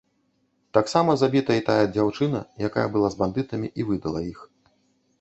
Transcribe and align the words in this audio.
Таксама 0.77 1.15
забіта 1.23 1.51
й 1.59 1.65
тая 1.69 1.85
дзяўчына, 1.99 2.39
якая 2.71 2.87
была 2.99 3.07
з 3.15 3.23
бандытамі 3.23 3.67
і 3.81 3.91
выдала 3.93 4.29
іх. 4.35 4.39